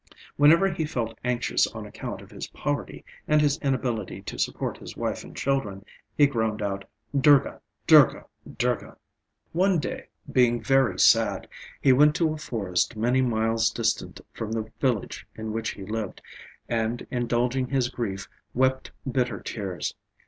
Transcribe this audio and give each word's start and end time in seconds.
Whenever 0.35 0.67
he 0.67 0.83
felt 0.83 1.15
anxious 1.23 1.67
on 1.67 1.85
account 1.85 2.23
of 2.23 2.31
his 2.31 2.47
poverty 2.47 3.05
and 3.27 3.39
his 3.39 3.59
inability 3.59 4.19
to 4.23 4.39
support 4.39 4.79
his 4.79 4.97
wife 4.97 5.23
and 5.23 5.37
children, 5.37 5.85
he 6.17 6.25
groaned 6.25 6.59
out 6.59 6.85
"Durga! 7.15 7.61
Durga! 7.85 8.25
Durga!" 8.57 8.97
One 9.51 9.77
day, 9.77 10.07
being 10.31 10.59
very 10.59 10.97
sad, 10.99 11.47
he 11.79 11.93
went 11.93 12.15
to 12.15 12.33
a 12.33 12.37
forest 12.39 12.95
many 12.97 13.21
miles 13.21 13.69
distant 13.69 14.19
from 14.33 14.51
the 14.53 14.71
village 14.79 15.27
in 15.35 15.53
which 15.53 15.73
he 15.73 15.85
lived, 15.85 16.23
and 16.67 17.05
indulging 17.11 17.67
his 17.67 17.89
grief 17.89 18.27
wept 18.55 18.89
bitter 19.05 19.39
tears. 19.39 19.93